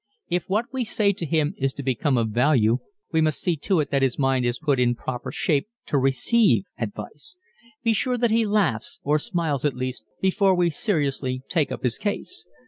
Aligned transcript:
If 0.29 0.45
what 0.49 0.65
we 0.73 0.83
say 0.83 1.13
to 1.13 1.27
him 1.27 1.53
is 1.59 1.73
to 1.75 1.83
become 1.83 2.17
of 2.17 2.29
value 2.31 2.79
we 3.11 3.21
must 3.21 3.39
see 3.39 3.55
to 3.57 3.79
it 3.81 3.91
that 3.91 4.01
his 4.01 4.17
mind 4.17 4.45
is 4.47 4.57
put 4.57 4.79
in 4.79 4.95
proper 4.95 5.31
shape 5.31 5.67
to 5.85 5.97
receive 5.99 6.63
advice. 6.75 7.37
Be 7.83 7.93
sure 7.93 8.17
that 8.17 8.31
he 8.31 8.43
laughs, 8.47 8.99
or 9.03 9.19
smiles 9.19 9.63
at 9.63 9.75
least, 9.75 10.03
before 10.19 10.55
we 10.55 10.71
seriously 10.71 11.43
take 11.49 11.71
up 11.71 11.83
his 11.83 11.99
case. 11.99 12.47